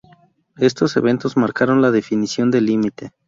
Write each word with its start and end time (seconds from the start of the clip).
Estos 0.57 0.97
eventos 0.97 1.37
marcaron 1.37 1.79
la 1.83 1.91
definición 1.91 2.49
del 2.49 2.65
límite. 2.65 3.11